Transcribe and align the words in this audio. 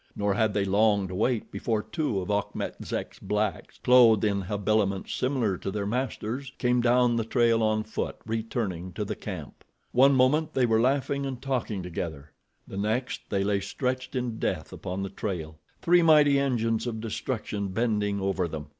Nor 0.15 0.33
had 0.33 0.55
they 0.55 0.65
long 0.65 1.07
to 1.09 1.13
wait 1.13 1.51
before 1.51 1.83
two 1.83 2.21
of 2.21 2.31
Achmet 2.31 2.83
Zek's 2.83 3.19
blacks, 3.19 3.77
clothed 3.83 4.23
in 4.25 4.41
habiliments 4.41 5.13
similar 5.13 5.59
to 5.59 5.69
their 5.69 5.85
master's, 5.85 6.51
came 6.57 6.81
down 6.81 7.17
the 7.17 7.23
trail 7.23 7.61
on 7.61 7.83
foot, 7.83 8.15
returning 8.25 8.93
to 8.93 9.05
the 9.05 9.15
camp. 9.15 9.63
One 9.91 10.15
moment 10.15 10.55
they 10.55 10.65
were 10.65 10.81
laughing 10.81 11.23
and 11.27 11.39
talking 11.39 11.83
together—the 11.83 12.77
next 12.77 13.21
they 13.29 13.43
lay 13.43 13.59
stretched 13.59 14.15
in 14.15 14.39
death 14.39 14.73
upon 14.73 15.03
the 15.03 15.09
trail, 15.09 15.59
three 15.83 16.01
mighty 16.01 16.39
engines 16.39 16.87
of 16.87 16.99
destruction 16.99 17.67
bending 17.67 18.19
over 18.19 18.47
them. 18.47 18.69